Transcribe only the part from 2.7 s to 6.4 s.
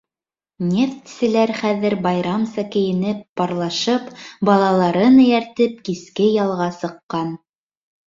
кейенеп, парлашып, балаларын эйәртеп, киске